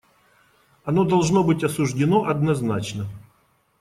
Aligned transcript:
Оно 0.83 1.03
должно 1.03 1.43
быть 1.43 1.63
осуждено 1.63 2.23
однозначно. 2.25 3.05